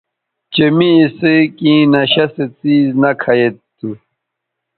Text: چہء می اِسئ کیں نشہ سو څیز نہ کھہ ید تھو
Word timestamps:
چہء 0.53 0.69
می 0.77 0.89
اِسئ 1.01 1.39
کیں 1.57 1.83
نشہ 1.91 2.25
سو 2.33 2.43
څیز 2.57 2.87
نہ 3.01 3.11
کھہ 3.21 3.33
ید 3.39 3.55
تھو 3.77 3.89